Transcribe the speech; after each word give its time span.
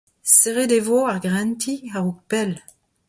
Serret 0.35 0.71
e 0.77 0.79
vo 0.87 0.99
ar 1.11 1.19
greanti 1.23 1.73
a-raok 1.97 2.19
pell. 2.29 2.53